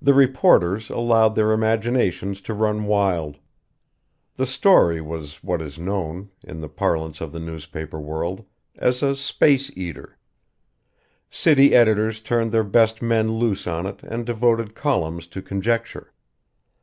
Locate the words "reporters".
0.14-0.88